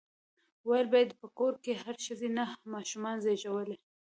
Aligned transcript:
ويل 0.67 0.87
به 0.91 0.97
يې 1.03 1.17
په 1.21 1.27
کور 1.37 1.53
کې 1.63 1.79
هرې 1.81 1.99
ښځې 2.07 2.29
نهه 2.37 2.55
ماشومان 2.73 3.17
زيږولي. 3.25 3.77